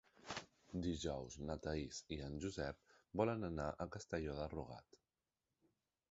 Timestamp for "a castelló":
3.73-4.39